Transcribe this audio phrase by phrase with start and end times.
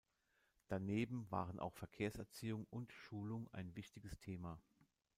[0.67, 4.59] Daneben waren auch Verkehrserziehung und -schulung ein wichtiges Thema.